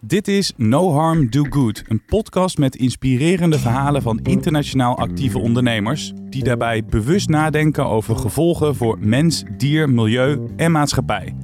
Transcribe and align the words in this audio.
Dit 0.00 0.28
is 0.28 0.52
No 0.56 0.92
Harm 0.92 1.30
Do 1.30 1.42
Good, 1.50 1.82
een 1.86 2.04
podcast 2.04 2.58
met 2.58 2.76
inspirerende 2.76 3.58
verhalen 3.58 4.02
van 4.02 4.20
internationaal 4.22 4.98
actieve 4.98 5.38
ondernemers 5.38 6.12
die 6.24 6.44
daarbij 6.44 6.84
bewust 6.84 7.28
nadenken 7.28 7.86
over 7.86 8.16
gevolgen 8.16 8.76
voor 8.76 8.98
mens, 9.00 9.44
dier, 9.56 9.90
milieu 9.90 10.40
en 10.56 10.72
maatschappij. 10.72 11.36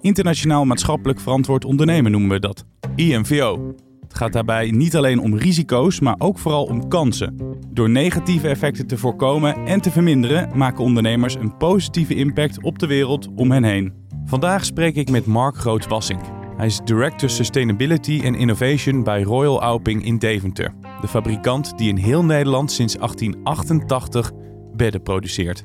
Internationaal 0.00 0.64
maatschappelijk 0.64 1.20
verantwoord 1.20 1.64
ondernemen 1.64 2.10
noemen 2.10 2.30
we 2.30 2.38
dat, 2.38 2.64
IMVO. 2.94 3.74
Het 4.00 4.16
gaat 4.16 4.32
daarbij 4.32 4.70
niet 4.70 4.96
alleen 4.96 5.20
om 5.20 5.36
risico's, 5.36 6.00
maar 6.00 6.16
ook 6.18 6.38
vooral 6.38 6.64
om 6.64 6.88
kansen. 6.88 7.36
Door 7.72 7.90
negatieve 7.90 8.48
effecten 8.48 8.86
te 8.86 8.98
voorkomen 8.98 9.66
en 9.66 9.80
te 9.80 9.90
verminderen, 9.90 10.58
maken 10.58 10.84
ondernemers 10.84 11.34
een 11.34 11.56
positieve 11.56 12.14
impact 12.14 12.62
op 12.62 12.78
de 12.78 12.86
wereld 12.86 13.28
om 13.34 13.50
hen 13.50 13.64
heen. 13.64 13.92
Vandaag 14.24 14.64
spreek 14.64 14.96
ik 14.96 15.10
met 15.10 15.26
Mark 15.26 15.56
Groots-Bassink. 15.56 16.45
Hij 16.56 16.66
is 16.66 16.80
Director 16.84 17.30
Sustainability 17.30 18.22
and 18.24 18.36
Innovation 18.36 19.02
bij 19.02 19.22
Royal 19.22 19.62
Auping 19.62 20.04
in 20.04 20.18
Deventer. 20.18 20.74
De 21.00 21.08
fabrikant 21.08 21.78
die 21.78 21.88
in 21.88 21.96
heel 21.96 22.24
Nederland 22.24 22.72
sinds 22.72 22.96
1888 22.96 24.32
bedden 24.76 25.02
produceert. 25.02 25.62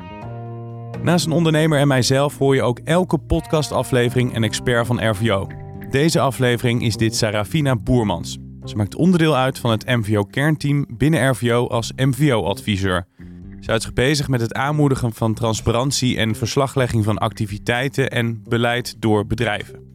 Naast 1.02 1.26
een 1.26 1.32
ondernemer 1.32 1.80
en 1.80 1.88
mijzelf 1.88 2.38
hoor 2.38 2.56
je 2.56 2.62
ook 2.62 2.80
elke 2.80 3.18
podcastaflevering 3.18 4.36
een 4.36 4.44
expert 4.44 4.88
van 4.88 5.10
RVO. 5.10 5.48
Deze 5.90 6.20
aflevering 6.20 6.84
is 6.84 6.98
dit 6.98 7.16
Sarafina 7.16 7.76
Boermans. 7.76 8.38
Ze 8.64 8.76
maakt 8.76 8.96
onderdeel 8.96 9.36
uit 9.36 9.60
van 9.60 9.72
het 9.72 9.86
MVO-kernteam 9.86 10.86
binnen 10.98 11.30
RVO 11.30 11.68
als 11.68 11.92
MVO-adviseur. 11.96 13.08
Ze 13.60 13.70
houdt 13.70 13.84
zich 13.84 13.94
bezig 13.94 14.28
met 14.28 14.42
het 14.42 14.54
aanmoedigen 14.54 15.14
van 15.14 15.34
transparantie 15.34 16.18
en 16.18 16.36
verslaglegging 16.36 17.04
van 17.04 17.18
activiteiten 17.18 18.10
en 18.10 18.44
beleid 18.44 19.02
door 19.02 19.28
bedrijven. 19.28 19.91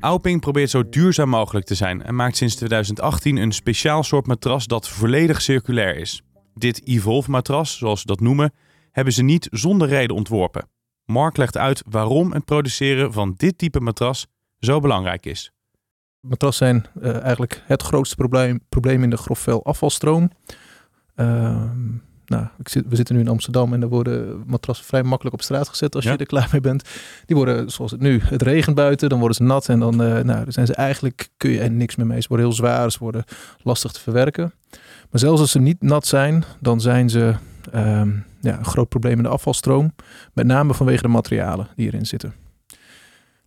Auping 0.00 0.40
probeert 0.40 0.70
zo 0.70 0.88
duurzaam 0.88 1.28
mogelijk 1.28 1.66
te 1.66 1.74
zijn 1.74 2.02
en 2.02 2.14
maakt 2.14 2.36
sinds 2.36 2.54
2018 2.54 3.36
een 3.36 3.52
speciaal 3.52 4.02
soort 4.02 4.26
matras 4.26 4.66
dat 4.66 4.88
volledig 4.88 5.42
circulair 5.42 5.96
is. 5.96 6.22
Dit 6.54 6.86
Evolve-matras, 6.86 7.78
zoals 7.78 8.00
ze 8.00 8.06
dat 8.06 8.20
noemen, 8.20 8.52
hebben 8.90 9.12
ze 9.12 9.22
niet 9.22 9.48
zonder 9.50 9.88
reden 9.88 10.16
ontworpen. 10.16 10.68
Mark 11.04 11.36
legt 11.36 11.56
uit 11.56 11.82
waarom 11.88 12.32
het 12.32 12.44
produceren 12.44 13.12
van 13.12 13.34
dit 13.36 13.58
type 13.58 13.80
matras 13.80 14.26
zo 14.58 14.80
belangrijk 14.80 15.26
is. 15.26 15.52
Matrassen 16.20 16.66
zijn 16.66 17.06
uh, 17.14 17.20
eigenlijk 17.22 17.62
het 17.64 17.82
grootste 17.82 18.16
probleem, 18.16 18.60
probleem 18.68 19.02
in 19.02 19.10
de 19.10 19.16
grofvel 19.16 19.64
afvalstroom. 19.64 20.30
Uh, 21.16 21.70
nou, 22.32 22.46
ik 22.58 22.68
zit, 22.68 22.84
we 22.88 22.96
zitten 22.96 23.14
nu 23.14 23.20
in 23.20 23.28
Amsterdam 23.28 23.72
en 23.72 23.80
daar 23.80 23.88
worden 23.88 24.42
matrassen 24.46 24.86
vrij 24.86 25.02
makkelijk 25.02 25.34
op 25.34 25.42
straat 25.42 25.68
gezet 25.68 25.94
als 25.94 26.04
je 26.04 26.16
er 26.16 26.26
klaar 26.26 26.48
mee 26.52 26.60
bent. 26.60 26.88
Die 27.26 27.36
worden 27.36 27.70
zoals 27.70 27.90
het 27.90 28.00
nu, 28.00 28.20
het 28.22 28.42
regent 28.42 28.76
buiten, 28.76 29.08
dan 29.08 29.18
worden 29.18 29.36
ze 29.36 29.42
nat 29.42 29.68
en 29.68 29.78
dan, 29.78 29.92
uh, 29.92 30.08
nou, 30.08 30.24
dan 30.24 30.52
zijn 30.52 30.66
ze 30.66 30.74
eigenlijk, 30.74 31.28
kun 31.36 31.50
je 31.50 31.60
er 31.60 31.70
niks 31.70 31.96
meer 31.96 32.06
mee. 32.06 32.20
Ze 32.20 32.28
worden 32.28 32.46
heel 32.46 32.54
zwaar, 32.54 32.90
ze 32.90 32.98
worden 32.98 33.24
lastig 33.62 33.92
te 33.92 34.00
verwerken. 34.00 34.52
Maar 35.10 35.20
zelfs 35.20 35.40
als 35.40 35.50
ze 35.50 35.58
niet 35.58 35.82
nat 35.82 36.06
zijn, 36.06 36.44
dan 36.60 36.80
zijn 36.80 37.10
ze 37.10 37.34
um, 37.74 38.24
ja, 38.40 38.58
een 38.58 38.64
groot 38.64 38.88
probleem 38.88 39.16
in 39.16 39.22
de 39.22 39.28
afvalstroom. 39.28 39.94
Met 40.32 40.46
name 40.46 40.74
vanwege 40.74 41.02
de 41.02 41.08
materialen 41.08 41.68
die 41.76 41.86
erin 41.86 42.06
zitten. 42.06 42.34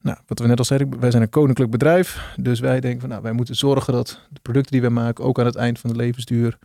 Nou, 0.02 0.18
wat 0.28 0.40
we 0.40 0.48
net 0.48 0.60
al 0.60 0.66
zeiden, 0.66 1.00
wij 1.00 1.12
zijn 1.12 1.24
een 1.24 1.30
koninklijk 1.30 1.72
bedrijf. 1.72 2.34
Dus 2.36 2.60
wij 2.60 2.80
denken 2.80 3.00
van 3.00 3.10
nou, 3.10 3.22
wij 3.22 3.32
moeten 3.32 3.56
zorgen 3.56 3.94
dat 3.94 4.20
de 4.30 4.40
producten 4.42 4.72
die 4.72 4.82
wij 4.82 4.90
maken 4.90 5.24
ook 5.24 5.40
aan 5.40 5.46
het 5.46 5.56
eind 5.56 5.80
van 5.80 5.90
de 5.90 5.96
levensduur 5.96 6.58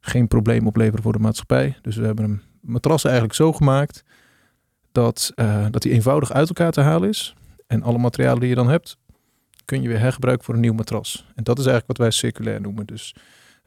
geen 0.00 0.28
probleem 0.28 0.66
opleveren 0.66 1.02
voor 1.02 1.12
de 1.12 1.18
maatschappij. 1.18 1.76
Dus 1.82 1.96
we 1.96 2.06
hebben 2.06 2.24
een 2.24 2.42
matras 2.60 3.04
eigenlijk 3.04 3.34
zo 3.34 3.52
gemaakt 3.52 4.04
dat, 4.92 5.32
uh, 5.34 5.66
dat 5.70 5.82
die 5.82 5.92
eenvoudig 5.92 6.32
uit 6.32 6.48
elkaar 6.48 6.72
te 6.72 6.80
halen 6.80 7.08
is. 7.08 7.34
En 7.66 7.82
alle 7.82 7.98
materialen 7.98 8.40
die 8.40 8.48
je 8.48 8.54
dan 8.54 8.68
hebt, 8.68 8.96
kun 9.64 9.82
je 9.82 9.88
weer 9.88 9.98
hergebruiken 9.98 10.44
voor 10.44 10.54
een 10.54 10.60
nieuw 10.60 10.72
matras. 10.72 11.26
En 11.34 11.44
dat 11.44 11.58
is 11.58 11.66
eigenlijk 11.66 11.98
wat 11.98 12.06
wij 12.06 12.10
circulair 12.10 12.60
noemen. 12.60 12.86
Dus 12.86 13.14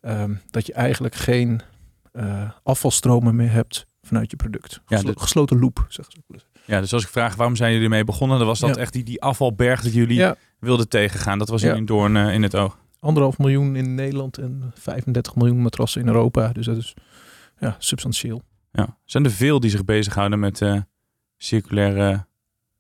um, 0.02 0.42
dat 0.50 0.66
je 0.66 0.74
eigenlijk 0.74 1.16
geen 1.16 1.62
uh, 2.14 2.50
afvalstromen 2.64 3.36
meer 3.36 3.52
hebt 3.52 3.86
vanuit 4.02 4.32
je 4.32 4.38
product. 4.38 4.82
Geslo 4.86 5.08
ja, 5.10 5.14
de... 5.14 5.20
Gesloten 5.20 5.60
loop, 5.60 5.86
zeggen 5.90 6.14
ze. 6.28 6.40
Ja, 6.66 6.80
dus 6.82 6.94
als 6.94 7.04
ik 7.04 7.10
vraag 7.10 7.36
waarom 7.36 7.56
zijn 7.56 7.74
jullie 7.74 7.90
mee 7.90 8.04
begonnen, 8.04 8.38
dan 8.38 8.48
was 8.48 8.60
dat 8.60 8.76
ja. 8.76 8.82
echt 8.82 8.94
die, 8.94 9.04
die 9.04 9.22
afvalberg 9.22 9.82
dat 9.82 9.94
jullie 9.94 10.18
ja. 10.18 10.36
wilden 10.60 10.88
tegengaan. 10.88 11.40
Dat 11.40 11.50
was 11.50 11.62
ja. 11.62 11.76
een 11.76 11.86
doorn 11.86 12.16
uh, 12.16 12.34
in 12.34 12.44
het 12.44 12.56
oog. 12.56 12.78
Anderhalf 13.02 13.38
miljoen 13.38 13.76
in 13.76 13.96
Nederland 13.96 14.38
en 14.38 14.72
35 14.74 15.36
miljoen 15.36 15.62
matrassen 15.62 16.02
in 16.02 16.08
Europa. 16.08 16.52
Dus 16.52 16.66
dat 16.66 16.78
is 16.78 16.94
ja, 17.60 17.76
substantieel. 17.80 18.42
Ja. 18.72 18.98
Zijn 19.06 19.26
er 19.26 19.32
veel 19.32 19.60
die 19.60 19.70
zich 19.70 19.86
bezighouden 19.86 20.40
met 20.40 20.62
uh, 20.62 20.80
circulaire 21.38 22.26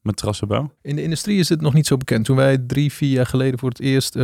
matrassenbouw? 0.02 0.74
In 0.82 0.96
de 0.96 1.04
industrie 1.04 1.40
is 1.40 1.50
het 1.50 1.62
nog 1.62 1.74
niet 1.74 1.88
zo 1.88 1.98
bekend. 1.98 2.26
Toen 2.26 2.36
wij 2.36 2.58
drie, 2.58 2.94
vier 2.94 3.10
jaar 3.10 3.26
geleden 3.26 3.60
voor 3.60 3.70
het 3.70 3.80
eerst, 3.80 4.16
uh, 4.16 4.24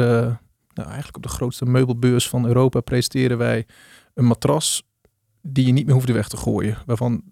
nou 0.73 0.87
eigenlijk 0.87 1.15
op 1.15 1.23
de 1.23 1.29
grootste 1.29 1.65
meubelbeurs 1.65 2.29
van 2.29 2.45
Europa, 2.45 2.79
presenteerden 2.79 3.37
wij 3.37 3.65
een 4.13 4.25
matras 4.25 4.83
die 5.41 5.65
je 5.65 5.71
niet 5.71 5.85
meer 5.85 5.95
hoefde 5.95 6.13
weg 6.13 6.27
te 6.27 6.37
gooien. 6.37 6.77
Waarvan 6.85 7.23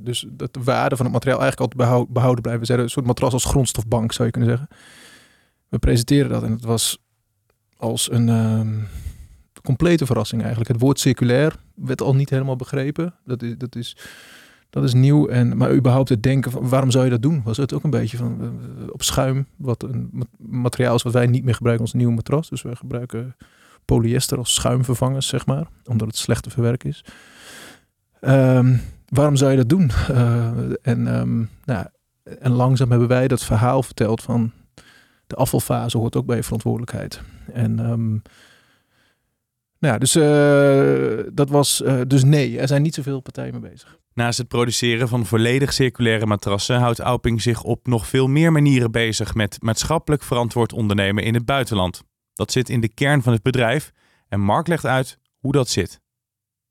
dus 0.00 0.26
dat 0.30 0.54
de 0.54 0.62
waarde 0.62 0.96
van 0.96 1.04
het 1.04 1.14
materiaal 1.14 1.40
eigenlijk 1.40 1.72
altijd 1.72 1.88
behoud, 1.90 2.08
behouden 2.08 2.42
blijven. 2.42 2.60
We 2.60 2.66
zeiden 2.66 2.86
een 2.86 2.92
soort 2.92 3.06
matras 3.06 3.32
als 3.32 3.44
grondstofbank, 3.44 4.12
zou 4.12 4.26
je 4.26 4.32
kunnen 4.32 4.50
zeggen. 4.50 4.68
We 5.68 5.78
presenteren 5.78 6.30
dat 6.30 6.42
en 6.42 6.52
het 6.52 6.64
was 6.64 6.98
als 7.80 8.10
een 8.10 8.28
um, 8.28 8.86
complete 9.62 10.06
verrassing 10.06 10.40
eigenlijk. 10.40 10.70
Het 10.70 10.80
woord 10.80 11.00
circulair 11.00 11.56
werd 11.74 12.00
al 12.00 12.14
niet 12.14 12.30
helemaal 12.30 12.56
begrepen. 12.56 13.14
Dat 13.24 13.42
is, 13.42 13.54
dat 13.58 13.76
is, 13.76 13.96
dat 14.70 14.84
is 14.84 14.94
nieuw. 14.94 15.28
En, 15.28 15.56
maar 15.56 15.74
überhaupt 15.74 16.08
het 16.08 16.22
denken 16.22 16.50
van 16.50 16.68
waarom 16.68 16.90
zou 16.90 17.04
je 17.04 17.10
dat 17.10 17.22
doen? 17.22 17.42
Was 17.44 17.56
het 17.56 17.72
ook 17.72 17.84
een 17.84 17.90
beetje 17.90 18.16
van 18.16 18.58
op 18.90 19.02
schuim. 19.02 19.46
Wat 19.56 19.82
een 19.82 20.28
materiaal 20.38 20.94
is 20.94 21.02
wat 21.02 21.12
wij 21.12 21.26
niet 21.26 21.44
meer 21.44 21.54
gebruiken 21.54 21.84
als 21.86 21.94
nieuwe 21.94 22.14
matras. 22.14 22.48
Dus 22.48 22.62
wij 22.62 22.74
gebruiken 22.74 23.36
polyester 23.84 24.38
als 24.38 24.54
schuimvervangers, 24.54 25.26
zeg 25.26 25.46
maar. 25.46 25.66
Omdat 25.84 26.06
het 26.06 26.16
slecht 26.16 26.42
te 26.42 26.50
verwerken 26.50 26.88
is. 26.88 27.04
Um, 28.20 28.80
waarom 29.08 29.36
zou 29.36 29.50
je 29.50 29.56
dat 29.56 29.68
doen? 29.68 29.90
Uh, 30.10 30.50
en, 30.82 31.06
um, 31.20 31.48
nou, 31.64 31.86
en 32.38 32.50
langzaam 32.50 32.90
hebben 32.90 33.08
wij 33.08 33.28
dat 33.28 33.44
verhaal 33.44 33.82
verteld 33.82 34.22
van 34.22 34.52
de 35.30 35.36
afvalfase 35.36 35.98
hoort 35.98 36.16
ook 36.16 36.26
bij 36.26 36.36
je 36.36 36.42
verantwoordelijkheid. 36.42 37.20
En 37.52 37.78
um, 37.78 38.22
nou 39.78 39.94
ja, 39.94 39.98
dus 39.98 40.16
uh, 40.16 41.32
dat 41.32 41.50
was 41.50 41.80
uh, 41.80 42.00
dus 42.06 42.24
nee, 42.24 42.58
er 42.58 42.68
zijn 42.68 42.82
niet 42.82 42.94
zoveel 42.94 43.20
partijen 43.20 43.60
mee 43.60 43.70
bezig. 43.70 43.98
Naast 44.14 44.38
het 44.38 44.48
produceren 44.48 45.08
van 45.08 45.26
volledig 45.26 45.72
circulaire 45.72 46.26
matrassen 46.26 46.78
houdt 46.78 46.98
Auping 46.98 47.42
zich 47.42 47.62
op 47.62 47.86
nog 47.86 48.06
veel 48.06 48.26
meer 48.26 48.52
manieren 48.52 48.90
bezig 48.90 49.34
met 49.34 49.56
maatschappelijk 49.62 50.22
verantwoord 50.22 50.72
ondernemen 50.72 51.24
in 51.24 51.34
het 51.34 51.44
buitenland. 51.44 52.02
Dat 52.34 52.52
zit 52.52 52.68
in 52.68 52.80
de 52.80 52.94
kern 52.94 53.22
van 53.22 53.32
het 53.32 53.42
bedrijf 53.42 53.92
en 54.28 54.40
Mark 54.40 54.66
legt 54.66 54.86
uit 54.86 55.18
hoe 55.38 55.52
dat 55.52 55.68
zit 55.68 56.00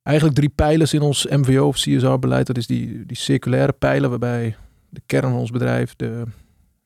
eigenlijk 0.10 0.38
drie 0.38 0.50
pijlers 0.50 0.94
in 0.94 1.02
ons 1.02 1.26
MVO 1.26 1.68
of 1.68 1.76
CSR-beleid. 1.76 2.48
Dat 2.48 2.58
is 2.58 2.68
die, 2.68 3.06
die 3.06 3.18
circulaire 3.18 3.72
pijler, 3.74 4.10
waarbij 4.10 4.56
de 4.90 5.02
kern 5.06 5.30
van 5.30 5.40
ons 5.40 5.52
bedrijf, 5.52 5.96
de, 5.96 6.24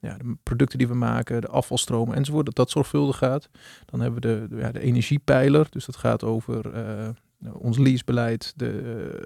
ja, 0.03 0.17
de 0.17 0.35
producten 0.43 0.77
die 0.77 0.87
we 0.87 0.93
maken, 0.93 1.41
de 1.41 1.47
afvalstromen 1.47 2.15
enzovoort, 2.15 2.45
dat 2.45 2.55
dat 2.55 2.69
zorgvuldig 2.69 3.17
gaat. 3.17 3.49
Dan 3.85 3.99
hebben 3.99 4.21
we 4.21 4.47
de, 4.49 4.55
ja, 4.57 4.71
de 4.71 4.79
energiepijler, 4.79 5.67
dus 5.69 5.85
dat 5.85 5.95
gaat 5.95 6.23
over 6.23 6.75
uh, 6.75 7.09
ons 7.53 7.77
leasebeleid, 7.77 8.53
de, 8.55 8.71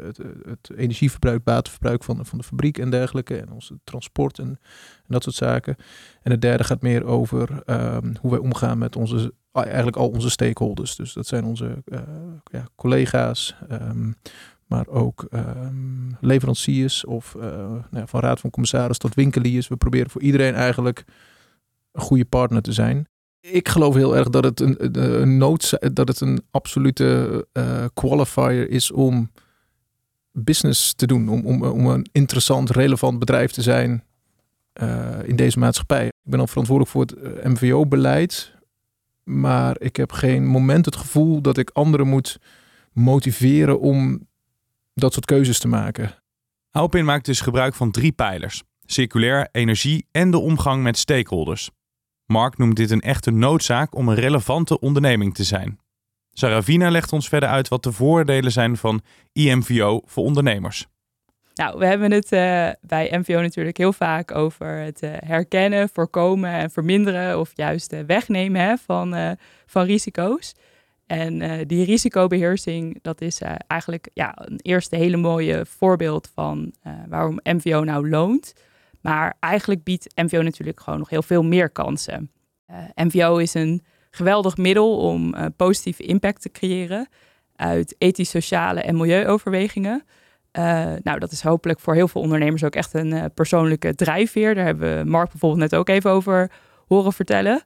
het, 0.04 0.18
het, 0.48 0.72
energieverbruik, 0.76 1.42
waterverbruik 1.44 2.04
van, 2.04 2.26
van 2.26 2.38
de 2.38 2.44
fabriek 2.44 2.78
en 2.78 2.90
dergelijke, 2.90 3.38
en 3.38 3.52
ons 3.52 3.72
transport 3.84 4.40
en, 4.40 4.60
dat 5.08 5.24
soort 5.24 5.36
zaken. 5.36 5.76
En 6.22 6.32
het 6.32 6.42
derde 6.42 6.64
gaat 6.64 6.82
meer 6.82 7.06
over 7.06 7.50
um, 7.66 8.14
hoe 8.22 8.32
wij 8.32 8.40
omgaan 8.40 8.78
met 8.78 8.96
onze 8.96 9.34
eigenlijk 9.52 9.98
al 9.98 10.10
onze 10.10 10.30
stakeholders. 10.30 10.96
Dus 10.96 11.14
dat 11.14 11.28
zijn 11.28 11.44
onze 11.44 11.84
uh, 11.86 12.00
ja, 12.44 12.68
collega's, 12.76 13.56
um, 13.72 14.16
maar 14.68 14.88
ook 14.88 15.28
um, 15.32 16.18
leveranciers 16.22 17.06
of 17.06 17.36
uh, 17.38 17.44
nou, 17.92 18.08
van 18.08 18.20
raad 18.20 18.40
van 18.40 18.50
commissaris 18.50 18.98
tot 18.98 19.16
winkeliers. 19.16 19.68
We 19.68 19.76
proberen 19.76 20.10
voor 20.10 20.22
iedereen 20.22 20.54
eigenlijk 20.54 21.04
een 21.92 22.02
goede 22.02 22.26
partner 22.26 22.62
te 22.62 22.72
zijn. 22.72 23.08
Ik 23.40 23.70
geloof 23.70 23.96
heel 23.96 24.16
erg 24.16 24.30
dat 24.30 24.44
het 24.44 24.60
een, 24.60 25.02
een 25.22 25.38
nood, 25.38 25.78
dat 25.94 26.08
het 26.08 26.22
een 26.22 26.42
absolute 26.52 27.48
uh, 27.54 27.86
qualifier 27.94 28.70
is 28.70 28.92
om 28.92 29.32
business 30.32 30.94
te 30.94 31.08
doen, 31.08 31.30
om, 31.30 31.46
om, 31.46 31.64
om 31.64 31.88
een 31.88 32.08
interessant, 32.12 32.70
relevant 32.70 33.20
bedrijf 33.20 33.52
te 33.52 33.62
zijn 33.62 34.04
in 35.24 35.36
deze 35.36 35.60
maatschappij. 35.60 36.06
Ik 36.06 36.32
ben 36.32 36.40
al 36.40 36.48
verantwoordelijk 36.48 36.92
voor 36.92 37.02
het 37.02 37.44
MVO-beleid 37.44 38.58
maar 39.28 39.76
ik 39.80 39.96
heb 39.96 40.12
geen 40.12 40.46
moment 40.46 40.86
het 40.86 40.96
gevoel 40.96 41.42
dat 41.42 41.58
ik 41.58 41.70
anderen 41.70 42.08
moet 42.08 42.40
motiveren 42.92 43.80
om 43.80 44.27
dat 45.02 45.14
soort 45.14 45.26
keuzes 45.26 45.60
te 45.60 45.68
maken. 45.68 46.16
Alpin 46.72 47.06
maakt 47.06 47.26
dus 47.26 47.42
gebruik 47.42 47.76
van 47.76 47.92
drie 47.92 48.12
pijlers: 48.12 48.64
circulair, 48.86 49.50
energie 49.52 50.08
en 50.12 50.32
de 50.32 50.38
omgang 50.38 50.84
met 50.84 50.98
stakeholders. 50.98 51.70
Mark 52.26 52.58
noemt 52.58 52.76
dit 52.76 52.92
een 52.92 53.02
echte 53.02 53.32
noodzaak 53.32 53.96
om 53.96 54.10
een 54.10 54.16
relevante 54.16 54.80
onderneming 54.80 55.36
te 55.36 55.44
zijn. 55.44 55.80
Saravina 56.32 56.90
legt 56.90 57.14
ons 57.14 57.28
verder 57.28 57.50
uit 57.50 57.68
wat 57.68 57.84
de 57.84 57.92
voordelen 57.92 58.52
zijn 58.52 58.78
van 58.78 59.02
IMVO 59.34 60.02
voor 60.06 60.24
ondernemers. 60.24 60.88
Nou, 61.54 61.80
we 61.80 61.86
hebben 61.86 62.12
het 62.12 62.32
uh, 62.32 62.70
bij 62.82 63.18
MVO 63.20 63.42
natuurlijk 63.42 63.78
heel 63.78 63.94
vaak 63.94 64.36
over 64.36 64.68
het 64.68 65.04
uh, 65.04 65.10
herkennen, 65.14 65.90
voorkomen 65.90 66.52
en 66.52 66.72
verminderen 66.72 67.40
of 67.40 67.52
juist 67.54 67.94
uh, 67.94 68.00
wegnemen 68.00 68.62
hè, 68.62 68.78
van, 68.78 69.38
van 69.66 69.86
risico's. 69.86 70.54
En 71.08 71.68
die 71.68 71.86
risicobeheersing, 71.86 73.00
dat 73.02 73.22
is 73.22 73.42
eigenlijk 73.68 74.10
ja, 74.14 74.34
een 74.36 74.60
eerste 74.62 74.96
hele 74.96 75.18
mooie 75.18 75.66
voorbeeld 75.66 76.32
van 76.34 76.74
waarom 77.08 77.40
MVO 77.44 77.84
nou 77.84 78.10
loont. 78.10 78.54
Maar 79.02 79.38
eigenlijk 79.40 79.84
biedt 79.84 80.16
MVO 80.16 80.42
natuurlijk 80.42 80.80
gewoon 80.80 81.00
nog 81.00 81.10
heel 81.10 81.24
veel 81.24 81.44
meer 81.44 81.70
kansen. 81.70 82.32
MVO 82.96 83.38
is 83.38 83.54
een 83.54 83.84
geweldig 84.12 84.58
middel 84.58 84.98
om 84.98 85.36
positieve 85.56 86.04
impact 86.04 86.42
te 86.42 86.52
creëren 86.52 87.08
uit 87.56 87.96
ethisch, 87.98 88.30
sociale 88.30 88.82
en 88.82 88.98
milieuoverwegingen. 88.98 90.04
Nou, 91.04 91.20
dat 91.20 91.32
is 91.32 91.42
hopelijk 91.42 91.80
voor 91.80 91.94
heel 91.94 92.08
veel 92.08 92.22
ondernemers 92.22 92.64
ook 92.64 92.76
echt 92.76 92.94
een 92.94 93.32
persoonlijke 93.34 93.96
drijfveer. 93.96 94.56
Daar 94.56 94.66
hebben 94.66 94.98
we 94.98 95.10
Mark 95.10 95.30
bijvoorbeeld 95.30 95.62
net 95.62 95.76
ook 95.76 95.90
even 95.90 96.12
over 96.12 96.52
horen 96.88 97.14
vertellen. 97.14 97.62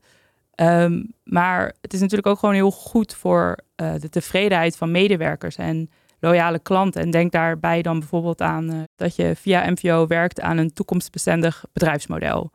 Um, 0.62 1.14
maar 1.24 1.74
het 1.82 1.94
is 1.94 2.00
natuurlijk 2.00 2.28
ook 2.28 2.40
gewoon 2.40 2.56
heel 2.56 2.72
goed 2.72 3.14
voor 3.14 3.58
uh, 3.76 3.94
de 4.00 4.10
tevredenheid 4.10 4.78
van 4.78 4.92
medewerkers 4.92 5.56
en 5.56 5.90
loyale 6.20 6.60
klanten. 6.60 7.02
En 7.02 7.12
denk 7.12 7.32
daarbij 7.32 7.82
dan 7.82 8.00
bijvoorbeeld 8.00 8.42
aan 8.42 8.86
dat 8.96 9.16
je 9.16 9.36
via 9.36 9.70
MVO 9.70 10.08
werkt 10.08 10.42
aan 10.42 10.58
een 10.58 10.74
toekomstbestendig 10.74 11.66
bedrijfsmodel. 11.74 12.52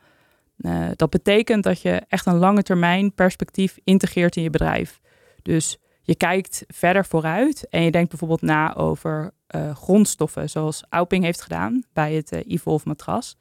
dat 0.97 1.11
betekent 1.11 1.64
dat 1.64 1.81
je 1.81 2.03
echt 2.08 2.26
een 2.26 2.38
lange 2.38 2.62
termijn 2.62 3.14
perspectief 3.14 3.79
integreert 3.85 4.37
in 4.37 4.43
je 4.43 4.50
bedrijf. 4.50 5.00
Dus 5.43 5.79
je 6.03 6.14
kijkt 6.14 6.64
verder 6.67 7.05
vooruit 7.05 7.69
en 7.69 7.82
je 7.82 7.91
denkt 7.91 8.08
bijvoorbeeld 8.08 8.43
na 8.43 8.75
over 8.75 9.31
grondstoffen, 9.75 10.50
zoals 10.50 10.85
Auping 10.88 11.25
heeft 11.25 11.43
gedaan 11.43 11.82
bij 11.93 12.14
het 12.14 12.32
Evolve 12.32 12.88
matras. 12.88 13.37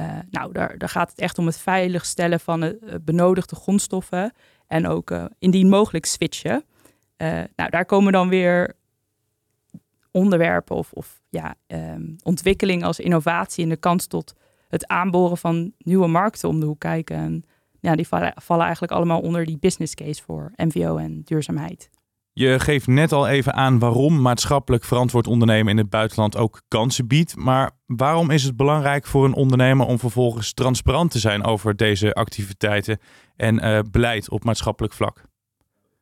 Uh, 0.00 0.18
nou, 0.30 0.52
daar, 0.52 0.78
daar 0.78 0.88
gaat 0.88 1.10
het 1.10 1.18
echt 1.18 1.38
om 1.38 1.46
het 1.46 1.58
veilig 1.58 2.04
stellen 2.04 2.40
van 2.40 2.60
de 2.60 3.00
benodigde 3.04 3.56
grondstoffen 3.56 4.32
en 4.66 4.86
ook 4.86 5.28
indien 5.38 5.68
mogelijk 5.68 6.06
switchen. 6.06 6.64
nou, 7.56 7.70
daar 7.70 7.84
komen 7.84 8.12
dan 8.12 8.28
weer 8.28 8.76
onderwerpen 10.10 10.76
of, 10.76 10.92
of 10.92 11.22
ja, 11.28 11.54
um, 11.66 12.16
ontwikkeling 12.22 12.84
als 12.84 13.00
innovatie 13.00 13.64
en 13.64 13.70
de 13.70 13.76
kans 13.76 14.06
tot 14.06 14.34
het 14.68 14.86
aanboren 14.86 15.36
van 15.36 15.72
nieuwe 15.78 16.06
markten 16.06 16.48
om 16.48 16.60
de 16.60 16.66
hoek 16.66 16.80
kijken. 16.80 17.16
En 17.16 17.44
ja, 17.80 17.96
die 17.96 18.08
vallen, 18.08 18.32
vallen 18.36 18.64
eigenlijk 18.64 18.92
allemaal 18.92 19.20
onder 19.20 19.44
die 19.44 19.58
business 19.58 19.94
case 19.94 20.22
voor 20.22 20.52
MVO 20.56 20.96
en 20.96 21.22
duurzaamheid. 21.24 21.90
Je 22.34 22.60
geeft 22.60 22.86
net 22.86 23.12
al 23.12 23.28
even 23.28 23.54
aan 23.54 23.78
waarom 23.78 24.20
maatschappelijk 24.20 24.84
verantwoord 24.84 25.26
ondernemen 25.26 25.72
in 25.72 25.78
het 25.78 25.90
buitenland 25.90 26.36
ook 26.36 26.62
kansen 26.68 27.06
biedt. 27.06 27.36
Maar 27.36 27.70
waarom 27.86 28.30
is 28.30 28.42
het 28.42 28.56
belangrijk 28.56 29.06
voor 29.06 29.24
een 29.24 29.34
ondernemer 29.34 29.86
om 29.86 29.98
vervolgens 29.98 30.52
transparant 30.52 31.10
te 31.10 31.18
zijn 31.18 31.44
over 31.44 31.76
deze 31.76 32.14
activiteiten 32.14 32.98
en 33.36 33.64
uh, 33.64 33.78
beleid 33.90 34.30
op 34.30 34.44
maatschappelijk 34.44 34.94
vlak? 34.94 35.22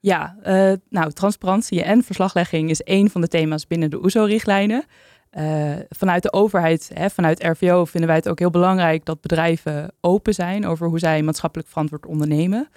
Ja, 0.01 0.37
uh, 0.47 0.73
nou, 0.89 1.13
transparantie 1.13 1.83
en 1.83 2.03
verslaglegging 2.03 2.71
is 2.71 2.83
één 2.83 3.11
van 3.11 3.21
de 3.21 3.29
thema's 3.29 3.67
binnen 3.67 3.91
de 3.91 4.03
OESO-richtlijnen. 4.03 4.85
Uh, 5.33 5.73
vanuit 5.89 6.23
de 6.23 6.33
overheid, 6.33 6.91
hè, 6.95 7.11
vanuit 7.11 7.43
RVO, 7.43 7.85
vinden 7.85 8.09
wij 8.09 8.19
het 8.19 8.29
ook 8.29 8.39
heel 8.39 8.51
belangrijk 8.51 9.05
dat 9.05 9.21
bedrijven 9.21 9.93
open 10.01 10.35
zijn 10.35 10.67
over 10.67 10.89
hoe 10.89 10.99
zij 10.99 11.23
maatschappelijk 11.23 11.69
verantwoord 11.69 12.07
ondernemen. 12.07 12.69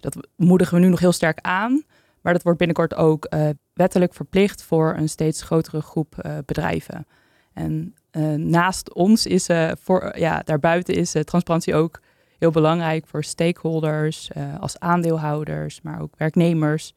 Dat 0.00 0.28
moedigen 0.36 0.74
we 0.74 0.80
nu 0.80 0.88
nog 0.88 1.00
heel 1.00 1.12
sterk 1.12 1.38
aan. 1.40 1.84
Maar 2.22 2.32
dat 2.32 2.42
wordt 2.42 2.58
binnenkort 2.58 2.94
ook 2.94 3.26
uh, 3.34 3.48
wettelijk 3.72 4.14
verplicht 4.14 4.62
voor 4.62 4.94
een 4.96 5.08
steeds 5.08 5.42
grotere 5.42 5.80
groep 5.80 6.14
uh, 6.22 6.38
bedrijven. 6.46 7.06
En 7.52 7.94
uh, 8.12 8.34
naast 8.34 8.94
ons 8.94 9.26
is, 9.26 9.48
voor, 9.80 10.18
ja, 10.18 10.42
daarbuiten 10.44 10.94
is 10.94 11.14
transparantie 11.24 11.74
ook 11.74 12.00
heel 12.38 12.50
belangrijk 12.50 13.06
voor 13.06 13.24
stakeholders, 13.24 14.30
als 14.60 14.78
aandeelhouders, 14.78 15.80
maar 15.80 16.00
ook 16.00 16.14
werknemers, 16.16 16.94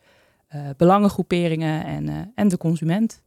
belangengroeperingen 0.77 1.85
en, 1.85 2.31
en 2.35 2.47
de 2.47 2.57
consument. 2.57 3.23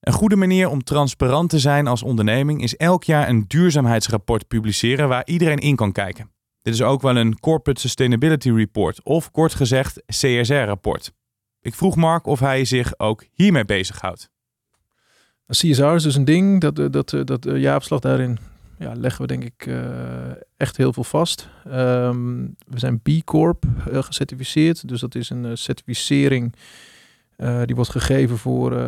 Een 0.00 0.12
goede 0.12 0.36
manier 0.36 0.68
om 0.68 0.84
transparant 0.84 1.50
te 1.50 1.58
zijn 1.58 1.86
als 1.86 2.02
onderneming 2.02 2.62
is 2.62 2.76
elk 2.76 3.04
jaar 3.04 3.28
een 3.28 3.44
duurzaamheidsrapport 3.46 4.48
publiceren 4.48 5.08
waar 5.08 5.26
iedereen 5.26 5.58
in 5.58 5.76
kan 5.76 5.92
kijken. 5.92 6.30
Dit 6.62 6.74
is 6.74 6.82
ook 6.82 7.02
wel 7.02 7.16
een 7.16 7.40
Corporate 7.40 7.80
Sustainability 7.80 8.50
Report 8.50 9.02
of 9.04 9.30
kort 9.30 9.54
gezegd 9.54 10.02
CSR-rapport. 10.06 11.12
Ik 11.60 11.74
vroeg 11.74 11.96
Mark 11.96 12.26
of 12.26 12.40
hij 12.40 12.64
zich 12.64 12.98
ook 12.98 13.24
hiermee 13.32 13.64
bezighoudt. 13.64 14.30
CSR 15.46 15.84
is 15.84 16.02
dus 16.02 16.14
een 16.14 16.24
ding, 16.24 16.60
dat, 16.60 16.78
eh, 16.78 16.86
dat, 16.90 17.12
eh, 17.12 17.24
dat, 17.24 17.42
dat 17.42 17.60
jaarverslag 17.60 18.00
daarin 18.00 18.38
ja, 18.78 18.92
leggen 18.94 19.20
we 19.20 19.26
denk 19.26 19.44
ik 19.44 19.68
echt 20.56 20.76
heel 20.76 20.92
veel 20.92 21.04
vast. 21.04 21.48
Um, 21.66 22.56
we 22.66 22.78
zijn 22.78 23.00
B 23.00 23.08
Corp 23.24 23.64
gecertificeerd, 23.84 24.88
dus 24.88 25.00
dat 25.00 25.14
is 25.14 25.30
een 25.30 25.58
certificering 25.58 26.54
die 27.64 27.74
wordt 27.74 27.90
gegeven 27.90 28.38
voor, 28.38 28.78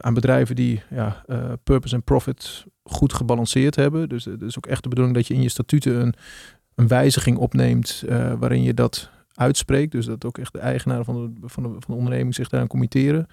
aan 0.00 0.14
bedrijven 0.14 0.56
die 0.56 0.82
ja, 0.90 1.24
purpose 1.62 1.94
en 1.94 2.02
profit 2.02 2.64
goed 2.82 3.12
gebalanceerd 3.12 3.76
hebben. 3.76 4.08
Dus 4.08 4.24
het 4.24 4.42
is 4.42 4.56
ook 4.56 4.66
echt 4.66 4.82
de 4.82 4.88
bedoeling 4.88 5.16
dat 5.16 5.26
je 5.26 5.34
in 5.34 5.42
je 5.42 5.48
statuten 5.48 6.00
een, 6.00 6.14
een 6.74 6.88
wijziging 6.88 7.36
opneemt 7.36 8.04
waarin 8.38 8.62
je 8.62 8.74
dat 8.74 9.10
uitspreekt. 9.36 9.92
Dus 9.92 10.06
dat 10.06 10.24
ook 10.24 10.38
echt 10.38 10.52
de 10.52 10.58
eigenaren 10.58 11.04
van 11.04 11.34
de, 11.40 11.48
van 11.48 11.62
de, 11.62 11.68
van 11.68 11.80
de 11.86 11.94
onderneming 11.94 12.34
zich 12.34 12.48
daaraan 12.48 12.68
committeren. 12.68 13.26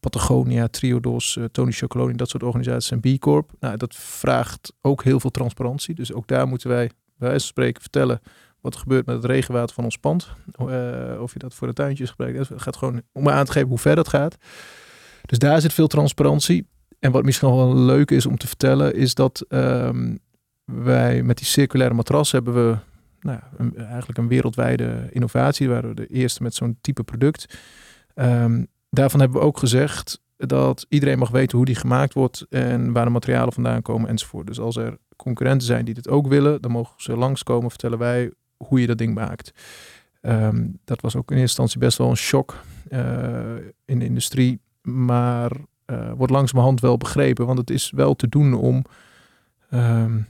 Patagonia, 0.00 0.68
Triodos, 0.68 1.36
uh, 1.36 1.44
Tony 1.44 1.72
Chocoloni, 1.72 2.14
dat 2.14 2.28
soort 2.28 2.42
organisaties 2.42 2.90
en 2.90 3.00
B 3.00 3.18
Corp. 3.18 3.50
Nou, 3.60 3.76
dat 3.76 3.94
vraagt 3.94 4.72
ook 4.80 5.04
heel 5.04 5.20
veel 5.20 5.30
transparantie. 5.30 5.94
Dus 5.94 6.12
ook 6.12 6.26
daar 6.26 6.48
moeten 6.48 6.68
wij 6.68 6.86
bij 6.86 7.28
wijze 7.28 7.38
van 7.38 7.48
spreken 7.48 7.80
vertellen 7.80 8.20
wat 8.60 8.74
er 8.74 8.80
gebeurt 8.80 9.06
met 9.06 9.16
het 9.16 9.24
regenwater 9.24 9.74
van 9.74 9.84
ons 9.84 9.96
pand. 9.96 10.28
Uh, 10.60 11.20
of 11.20 11.32
je 11.32 11.38
dat 11.38 11.54
voor 11.54 11.66
de 11.66 11.72
tuintjes 11.72 12.10
gebruikt. 12.10 12.48
Het 12.48 12.62
gaat 12.62 12.76
gewoon 12.76 13.02
om 13.12 13.28
aan 13.28 13.44
te 13.44 13.52
geven 13.52 13.68
hoe 13.68 13.78
ver 13.78 13.96
dat 13.96 14.08
gaat. 14.08 14.36
Dus 15.22 15.38
daar 15.38 15.60
zit 15.60 15.72
veel 15.72 15.86
transparantie. 15.86 16.66
En 16.98 17.12
wat 17.12 17.24
misschien 17.24 17.48
wel 17.48 17.76
leuk 17.76 18.10
is 18.10 18.26
om 18.26 18.36
te 18.36 18.46
vertellen, 18.46 18.94
is 18.94 19.14
dat 19.14 19.44
um, 19.48 20.18
wij 20.64 21.22
met 21.22 21.36
die 21.36 21.46
circulaire 21.46 21.94
matras 21.94 22.32
hebben 22.32 22.54
we 22.54 22.76
nou, 23.24 23.40
eigenlijk 23.76 24.18
een 24.18 24.28
wereldwijde 24.28 25.08
innovatie. 25.10 25.68
We 25.68 25.74
waren 25.74 25.96
de 25.96 26.06
eerste 26.06 26.42
met 26.42 26.54
zo'n 26.54 26.78
type 26.80 27.02
product. 27.02 27.58
Um, 28.14 28.66
daarvan 28.90 29.20
hebben 29.20 29.40
we 29.40 29.46
ook 29.46 29.58
gezegd 29.58 30.22
dat 30.36 30.86
iedereen 30.88 31.18
mag 31.18 31.30
weten 31.30 31.56
hoe 31.56 31.66
die 31.66 31.74
gemaakt 31.74 32.14
wordt 32.14 32.46
en 32.50 32.92
waar 32.92 33.04
de 33.04 33.10
materialen 33.10 33.52
vandaan 33.52 33.82
komen 33.82 34.08
enzovoort. 34.08 34.46
Dus 34.46 34.60
als 34.60 34.76
er 34.76 34.98
concurrenten 35.16 35.66
zijn 35.66 35.84
die 35.84 35.94
dit 35.94 36.08
ook 36.08 36.26
willen, 36.26 36.62
dan 36.62 36.70
mogen 36.70 37.02
ze 37.02 37.16
langskomen, 37.16 37.70
vertellen 37.70 37.98
wij 37.98 38.32
hoe 38.56 38.80
je 38.80 38.86
dat 38.86 38.98
ding 38.98 39.14
maakt. 39.14 39.52
Um, 40.20 40.78
dat 40.84 41.00
was 41.00 41.16
ook 41.16 41.30
in 41.30 41.36
eerste 41.36 41.60
instantie 41.60 41.78
best 41.78 41.98
wel 41.98 42.10
een 42.10 42.16
shock 42.16 42.64
uh, 42.88 43.00
in 43.84 43.98
de 43.98 44.04
industrie, 44.04 44.60
maar 44.82 45.52
uh, 45.86 46.12
wordt 46.12 46.32
langzamerhand 46.32 46.80
wel 46.80 46.96
begrepen, 46.96 47.46
want 47.46 47.58
het 47.58 47.70
is 47.70 47.90
wel 47.90 48.14
te 48.14 48.28
doen 48.28 48.54
om 48.54 48.84
um, 49.70 50.26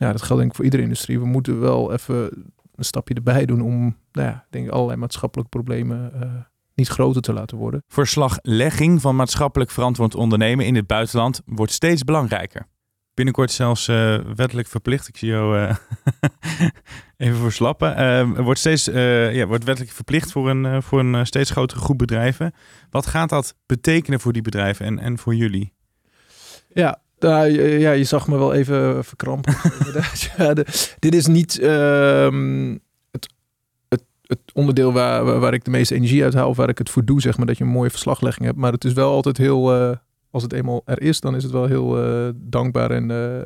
ja, 0.00 0.12
dat 0.12 0.22
geldt 0.22 0.36
denk 0.36 0.50
ik 0.50 0.56
voor 0.56 0.64
iedere 0.64 0.82
industrie. 0.82 1.18
We 1.18 1.26
moeten 1.26 1.60
wel 1.60 1.92
even 1.92 2.44
een 2.74 2.84
stapje 2.84 3.14
erbij 3.14 3.46
doen 3.46 3.60
om, 3.60 3.96
nou 4.12 4.28
ja, 4.28 4.46
denk 4.50 4.66
ik, 4.66 4.72
allerlei 4.72 4.98
maatschappelijke 4.98 5.50
problemen 5.50 6.12
uh, 6.14 6.30
niet 6.74 6.88
groter 6.88 7.22
te 7.22 7.32
laten 7.32 7.56
worden. 7.56 7.82
Verslaglegging 7.88 9.00
van 9.00 9.16
maatschappelijk 9.16 9.70
verantwoord 9.70 10.14
ondernemen 10.14 10.66
in 10.66 10.74
het 10.74 10.86
buitenland 10.86 11.40
wordt 11.44 11.72
steeds 11.72 12.04
belangrijker. 12.04 12.66
Binnenkort 13.14 13.50
zelfs 13.50 13.88
uh, 13.88 14.18
wettelijk 14.34 14.68
verplicht. 14.68 15.08
Ik 15.08 15.16
zie 15.16 15.28
jou 15.28 15.58
uh, 15.58 15.76
even 17.16 17.38
verslappen. 17.38 18.42
Wordt, 18.42 18.60
steeds, 18.60 18.84
ja, 18.84 19.46
wordt 19.46 19.64
wettelijk 19.64 19.94
verplicht 19.94 20.32
voor 20.32 20.50
een, 20.50 20.82
voor 20.82 21.00
een 21.00 21.26
steeds 21.26 21.50
grotere 21.50 21.80
groep 21.80 21.98
bedrijven. 21.98 22.52
Wat 22.90 23.06
gaat 23.06 23.28
dat 23.28 23.54
betekenen 23.66 24.20
voor 24.20 24.32
die 24.32 24.42
bedrijven 24.42 24.86
en, 24.86 24.98
en 24.98 25.18
voor 25.18 25.34
jullie? 25.34 25.72
Ja, 26.72 27.02
nou, 27.20 27.62
ja, 27.78 27.90
je 27.90 28.04
zag 28.04 28.28
me 28.28 28.38
wel 28.38 28.54
even 28.54 29.04
verkrampen. 29.04 29.56
ja, 30.36 30.54
dit 30.98 31.14
is 31.14 31.26
niet 31.26 31.62
um, 31.62 32.80
het, 33.10 33.28
het, 33.88 34.02
het, 34.22 34.40
onderdeel 34.52 34.92
waar, 34.92 35.40
waar 35.40 35.54
ik 35.54 35.64
de 35.64 35.70
meeste 35.70 35.94
energie 35.94 36.24
uit 36.24 36.34
haal, 36.34 36.48
of 36.48 36.56
waar 36.56 36.68
ik 36.68 36.78
het 36.78 36.90
voor 36.90 37.04
doe, 37.04 37.20
zeg 37.20 37.36
maar, 37.36 37.46
dat 37.46 37.58
je 37.58 37.64
een 37.64 37.70
mooie 37.70 37.90
verslaglegging 37.90 38.46
hebt. 38.46 38.58
Maar 38.58 38.72
het 38.72 38.84
is 38.84 38.92
wel 38.92 39.12
altijd 39.12 39.36
heel, 39.36 39.80
uh, 39.80 39.96
als 40.30 40.42
het 40.42 40.52
eenmaal 40.52 40.82
er 40.84 41.02
is, 41.02 41.20
dan 41.20 41.36
is 41.36 41.42
het 41.42 41.52
wel 41.52 41.66
heel 41.66 42.04
uh, 42.04 42.28
dankbaar 42.34 42.90
en, 42.90 43.10
uh, 43.10 43.38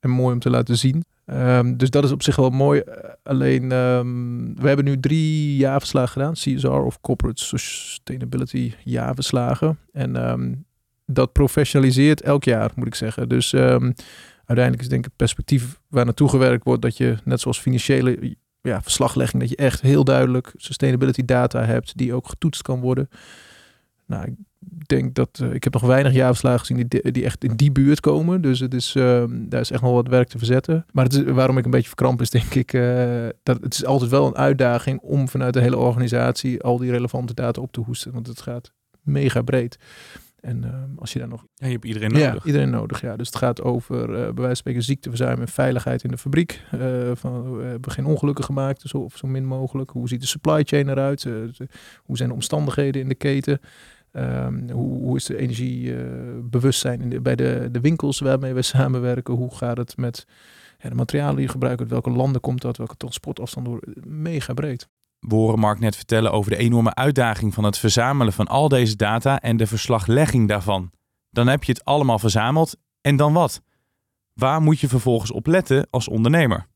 en 0.00 0.10
mooi 0.10 0.34
om 0.34 0.40
te 0.40 0.50
laten 0.50 0.78
zien. 0.78 1.04
Um, 1.26 1.76
dus 1.76 1.90
dat 1.90 2.04
is 2.04 2.12
op 2.12 2.22
zich 2.22 2.36
wel 2.36 2.50
mooi. 2.50 2.82
Alleen, 3.22 3.72
um, 3.72 4.54
we 4.60 4.66
hebben 4.66 4.84
nu 4.84 5.00
drie 5.00 5.56
jaarverslagen 5.56 6.12
gedaan. 6.12 6.32
CSR 6.32 6.68
of 6.68 7.00
Corporate 7.00 7.44
Sustainability 7.44 8.72
jaarverslagen. 8.84 9.78
En 9.92 10.16
dat 11.06 11.32
professionaliseert 11.32 12.20
elk 12.20 12.44
jaar, 12.44 12.70
moet 12.74 12.86
ik 12.86 12.94
zeggen. 12.94 13.28
Dus 13.28 13.52
um, 13.52 13.94
uiteindelijk 14.44 14.80
is 14.80 14.88
denk 14.88 15.00
ik 15.00 15.04
het 15.04 15.16
perspectief 15.16 15.80
waar 15.88 16.04
naartoe 16.04 16.28
gewerkt 16.28 16.64
wordt 16.64 16.82
dat 16.82 16.96
je, 16.96 17.16
net 17.24 17.40
zoals 17.40 17.60
financiële 17.60 18.36
ja, 18.60 18.82
verslaglegging, 18.82 19.42
dat 19.42 19.50
je 19.50 19.56
echt 19.56 19.80
heel 19.80 20.04
duidelijk 20.04 20.52
sustainability 20.56 21.24
data 21.24 21.64
hebt 21.64 21.96
die 21.96 22.14
ook 22.14 22.28
getoetst 22.28 22.62
kan 22.62 22.80
worden. 22.80 23.08
Nou, 24.06 24.34
denk 24.86 25.14
dat 25.14 25.40
uh, 25.42 25.52
ik 25.52 25.64
heb 25.64 25.72
nog 25.72 25.82
weinig 25.82 26.12
jaarverslagen 26.12 26.60
gezien 26.60 26.86
die, 26.88 27.10
die 27.10 27.24
echt 27.24 27.44
in 27.44 27.56
die 27.56 27.72
buurt 27.72 28.00
komen. 28.00 28.40
Dus 28.40 28.60
het 28.60 28.74
is, 28.74 28.94
uh, 28.94 29.24
daar 29.30 29.60
is 29.60 29.70
echt 29.70 29.82
nog 29.82 29.92
wat 29.92 30.08
werk 30.08 30.28
te 30.28 30.38
verzetten. 30.38 30.86
Maar 30.92 31.04
het 31.04 31.14
is, 31.14 31.22
waarom 31.22 31.58
ik 31.58 31.64
een 31.64 31.70
beetje 31.70 31.86
verkramp 31.88 32.20
is, 32.20 32.30
denk 32.40 32.54
ik, 32.54 32.72
uh, 32.72 33.28
dat 33.42 33.60
het 33.60 33.74
is 33.74 33.84
altijd 33.84 34.10
wel 34.10 34.26
een 34.26 34.36
uitdaging 34.36 35.00
om 35.00 35.28
vanuit 35.28 35.52
de 35.52 35.60
hele 35.60 35.76
organisatie 35.76 36.62
al 36.62 36.78
die 36.78 36.90
relevante 36.90 37.34
data 37.34 37.60
op 37.60 37.72
te 37.72 37.80
hoesten. 37.80 38.12
Want 38.12 38.26
het 38.26 38.40
gaat 38.40 38.72
mega 39.02 39.42
breed. 39.42 39.78
En 40.44 40.62
uh, 40.64 40.70
als 40.96 41.12
je 41.12 41.18
daar 41.18 41.28
nog. 41.28 41.46
Ja, 41.54 41.66
je 41.66 41.72
hebt 41.72 41.84
iedereen 41.84 42.12
nodig. 42.12 42.34
Ja, 42.34 42.44
iedereen 42.44 42.70
nodig. 42.70 43.00
Ja. 43.00 43.16
Dus 43.16 43.26
het 43.26 43.36
gaat 43.36 43.62
over 43.62 44.00
uh, 44.00 44.06
bij 44.08 44.22
wijze 44.22 44.46
van 44.46 44.56
spreken 44.56 44.82
ziekteverzuim 44.82 45.40
en 45.40 45.48
veiligheid 45.48 46.04
in 46.04 46.10
de 46.10 46.18
fabriek. 46.18 46.62
Uh, 46.74 47.10
van, 47.14 47.56
we 47.56 47.62
hebben 47.62 47.90
geen 47.90 48.04
ongelukken 48.04 48.44
gemaakt, 48.44 48.80
zo, 48.80 48.98
of 48.98 49.16
zo 49.16 49.26
min 49.26 49.44
mogelijk. 49.44 49.90
Hoe 49.90 50.08
ziet 50.08 50.20
de 50.20 50.26
supply 50.26 50.62
chain 50.64 50.88
eruit? 50.88 51.22
hoe 52.02 52.16
zijn 52.16 52.28
de 52.28 52.34
omstandigheden 52.34 53.02
in 53.02 53.08
de 53.08 53.14
keten? 53.14 53.60
Um, 54.12 54.70
hoe, 54.70 54.98
hoe, 54.98 55.16
is 55.16 55.24
de 55.24 55.36
energiebewustzijn 55.36 57.08
de, 57.08 57.20
bij 57.20 57.36
de, 57.36 57.68
de 57.72 57.80
winkels 57.80 58.18
waarmee 58.18 58.52
we 58.52 58.62
samenwerken? 58.76 59.34
Hoe 59.34 59.54
gaat 59.54 59.76
het 59.76 59.96
met 59.96 60.26
ja, 60.78 60.88
de 60.88 60.94
materialen 60.94 61.36
die 61.36 61.44
je 61.44 61.50
gebruikt? 61.50 61.80
Uit 61.80 61.90
welke 61.90 62.10
landen 62.10 62.40
komt 62.40 62.60
dat? 62.60 62.76
Welke 62.76 62.96
transportafstand? 62.96 63.66
Door? 63.66 63.82
Mega 64.06 64.54
breed. 64.54 64.88
We 65.28 65.34
horen 65.34 65.58
Mark 65.58 65.78
net 65.78 65.96
vertellen 65.96 66.32
over 66.32 66.50
de 66.50 66.56
enorme 66.56 66.94
uitdaging 66.94 67.54
van 67.54 67.64
het 67.64 67.78
verzamelen 67.78 68.32
van 68.32 68.46
al 68.46 68.68
deze 68.68 68.96
data 68.96 69.40
en 69.40 69.56
de 69.56 69.66
verslaglegging 69.66 70.48
daarvan. 70.48 70.90
Dan 71.30 71.46
heb 71.46 71.64
je 71.64 71.72
het 71.72 71.84
allemaal 71.84 72.18
verzameld 72.18 72.76
en 73.00 73.16
dan 73.16 73.32
wat? 73.32 73.62
Waar 74.32 74.62
moet 74.62 74.80
je 74.80 74.88
vervolgens 74.88 75.30
op 75.30 75.46
letten 75.46 75.86
als 75.90 76.08
ondernemer? 76.08 76.66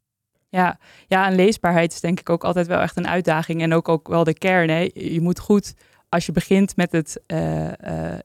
Ja, 0.49 0.79
ja, 1.07 1.27
en 1.27 1.35
leesbaarheid 1.35 1.93
is 1.93 2.01
denk 2.01 2.21
ik 2.21 2.31
ook 2.31 2.45
altijd 2.45 2.67
wel 2.67 2.81
echt 2.81 2.97
een 2.97 3.09
uitdaging 3.09 3.63
en 3.63 3.75
ook, 3.75 3.89
ook 3.89 4.09
wel 4.09 4.25
de 4.25 4.39
kern. 4.39 4.91
Je 4.95 5.21
moet 5.21 5.39
goed, 5.39 5.75
als 6.09 6.27
je 6.27 6.33
begint 6.33 6.77
met, 6.77 6.93
het, 6.93 7.21
uh, 7.27 7.65
uh, 7.65 7.73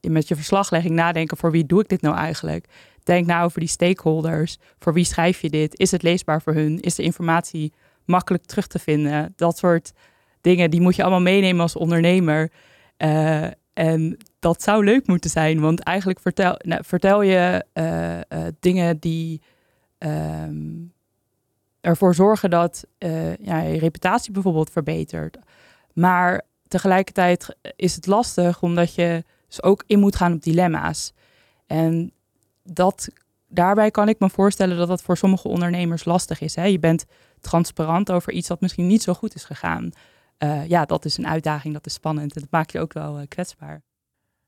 met 0.01 0.27
je 0.27 0.35
verslaglegging, 0.35 0.93
nadenken 0.93 1.37
voor 1.37 1.51
wie 1.51 1.65
doe 1.65 1.81
ik 1.81 1.89
dit 1.89 2.01
nou 2.01 2.15
eigenlijk? 2.15 2.67
Denk 3.03 3.25
na 3.25 3.43
over 3.43 3.59
die 3.59 3.69
stakeholders. 3.69 4.57
Voor 4.79 4.93
wie 4.93 5.05
schrijf 5.05 5.41
je 5.41 5.49
dit? 5.49 5.79
Is 5.79 5.91
het 5.91 6.01
leesbaar 6.01 6.41
voor 6.41 6.53
hun? 6.53 6.79
Is 6.79 6.95
de 6.95 7.03
informatie 7.03 7.73
makkelijk 8.05 8.45
terug 8.45 8.67
te 8.67 8.79
vinden? 8.79 9.33
Dat 9.35 9.57
soort 9.57 9.91
dingen, 10.43 10.71
die 10.71 10.81
moet 10.81 10.95
je 10.95 11.01
allemaal 11.01 11.21
meenemen 11.21 11.61
als 11.61 11.75
ondernemer. 11.75 12.51
Uh, 12.97 13.47
en 13.73 14.17
dat 14.39 14.61
zou 14.61 14.83
leuk 14.83 15.07
moeten 15.07 15.29
zijn, 15.29 15.59
want 15.59 15.79
eigenlijk 15.79 16.19
vertel, 16.19 16.55
nou, 16.57 16.83
vertel 16.85 17.21
je 17.21 17.65
uh, 17.73 18.15
uh, 18.15 18.47
dingen 18.59 18.99
die 18.99 19.41
um, 19.97 20.93
ervoor 21.81 22.15
zorgen 22.15 22.49
dat 22.49 22.85
ja, 23.39 23.59
je 23.59 23.79
reputatie 23.79 24.31
bijvoorbeeld 24.31 24.69
verbetert. 24.69 25.37
Maar 25.93 26.41
tegelijkertijd 26.67 27.55
is 27.75 27.95
het 27.95 28.05
lastig 28.05 28.61
omdat 28.61 28.95
je 28.95 29.23
dus 29.47 29.63
ook 29.63 29.83
in 29.87 29.99
moet 29.99 30.15
gaan 30.15 30.33
op 30.33 30.41
dilemma's. 30.41 31.13
En 31.67 32.11
dat, 32.63 33.07
daarbij 33.47 33.91
kan 33.91 34.09
ik 34.09 34.19
me 34.19 34.29
voorstellen 34.29 34.77
dat 34.77 34.87
dat 34.87 35.01
voor 35.01 35.17
sommige 35.17 35.47
ondernemers 35.47 36.05
lastig 36.05 36.41
is. 36.41 36.55
Hè? 36.55 36.65
Je 36.65 36.79
bent 36.79 37.05
transparant 37.41 38.11
over 38.11 38.33
iets 38.33 38.47
wat 38.47 38.61
misschien 38.61 38.87
niet 38.87 39.03
zo 39.03 39.13
goed 39.13 39.35
is 39.35 39.43
gegaan 39.43 39.91
uh, 40.43 40.67
ja, 40.67 40.85
dat 40.85 41.05
is 41.05 41.17
een 41.17 41.27
uitdaging, 41.27 41.73
dat 41.73 41.85
is 41.85 41.93
spannend 41.93 42.35
en 42.35 42.41
dat 42.41 42.51
maakt 42.51 42.71
je 42.71 42.79
ook 42.79 42.93
wel 42.93 43.19
uh, 43.19 43.25
kwetsbaar. 43.27 43.81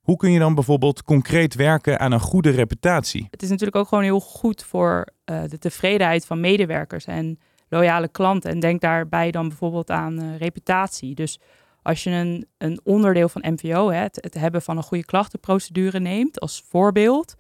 Hoe 0.02 0.18
kun 0.18 0.32
je 0.32 0.40
dan 0.40 0.56
bijvoorbeeld 0.56 1.04
concreet 1.04 1.56
werken 1.56 2.00
aan 2.00 2.12
een 2.12 2.20
goede 2.20 2.50
reputatie? 2.50 3.28
Het 3.32 3.42
is 3.42 3.50
natuurlijk 3.50 3.78
ook 3.78 3.88
gewoon 3.88 4.04
heel 4.04 4.20
goed 4.20 4.64
voor 4.64 5.08
uh, 5.26 5.44
de 5.48 5.58
tevredenheid 5.58 6.26
van 6.26 6.40
medewerkers 6.40 7.06
en 7.06 7.40
loyale 7.70 8.08
klanten. 8.08 8.52
En 8.52 8.60
denk 8.60 8.82
daarbij 8.82 9.32
dan 9.32 9.48
bijvoorbeeld 9.48 9.90
aan 9.90 10.36
reputatie. 10.36 11.16
Dus 11.16 11.40
als 11.82 12.04
je 12.04 12.10
een, 12.10 12.48
een 12.58 12.80
onderdeel 12.84 13.30
van 13.30 13.44
MVO, 13.48 13.90
hè, 13.90 14.00
het, 14.00 14.18
het 14.22 14.34
hebben 14.34 14.62
van 14.62 14.78
een 14.78 14.84
goede 14.84 15.06
klachtenprocedure 15.06 16.00
neemt 16.00 16.40
als 16.40 16.64
voorbeeld, 16.70 17.36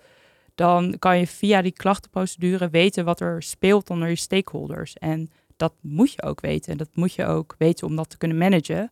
dan 0.56 0.96
kan 1.00 1.20
je 1.20 1.28
via 1.28 1.62
die 1.62 1.72
klachtenprocedure 1.72 2.70
weten 2.70 3.06
wat 3.06 3.20
er 3.20 3.44
speelt 3.44 3.90
onder 3.90 4.10
je 4.10 4.16
stakeholders. 4.16 4.94
En 4.94 5.30
dat 5.56 5.74
moet 5.82 6.14
je 6.14 6.24
ook 6.24 6.42
weten. 6.42 6.78
Dat 6.78 6.90
moet 6.94 7.14
je 7.14 7.26
ook 7.26 7.56
weten 7.58 7.88
om 7.88 7.96
dat 7.96 8.10
te 8.10 8.18
kunnen 8.18 8.38
managen. 8.38 8.92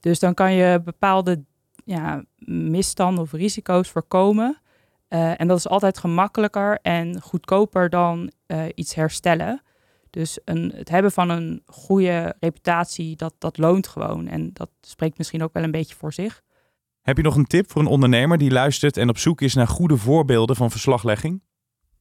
Dus 0.00 0.18
dan 0.18 0.34
kan 0.34 0.52
je 0.52 0.80
bepaalde 0.84 1.44
ja, 1.84 2.24
misstanden 2.46 3.22
of 3.22 3.32
risico's 3.32 3.88
voorkomen. 3.88 4.60
Uh, 5.08 5.40
en 5.40 5.48
dat 5.48 5.58
is 5.58 5.68
altijd 5.68 5.98
gemakkelijker 5.98 6.78
en 6.82 7.20
goedkoper 7.20 7.90
dan 7.90 8.30
uh, 8.46 8.64
iets 8.74 8.94
herstellen. 8.94 9.62
Dus 10.10 10.38
een, 10.44 10.72
het 10.74 10.88
hebben 10.88 11.12
van 11.12 11.30
een 11.30 11.62
goede 11.66 12.34
reputatie, 12.40 13.16
dat, 13.16 13.34
dat 13.38 13.58
loont 13.58 13.86
gewoon. 13.86 14.28
En 14.28 14.50
dat 14.52 14.70
spreekt 14.80 15.18
misschien 15.18 15.42
ook 15.42 15.52
wel 15.52 15.62
een 15.62 15.70
beetje 15.70 15.94
voor 15.94 16.12
zich. 16.12 16.42
Heb 17.00 17.16
je 17.16 17.22
nog 17.22 17.36
een 17.36 17.46
tip 17.46 17.70
voor 17.70 17.80
een 17.80 17.86
ondernemer 17.86 18.38
die 18.38 18.50
luistert 18.50 18.96
en 18.96 19.08
op 19.08 19.18
zoek 19.18 19.40
is 19.40 19.54
naar 19.54 19.68
goede 19.68 19.96
voorbeelden 19.96 20.56
van 20.56 20.70
verslaglegging? 20.70 21.42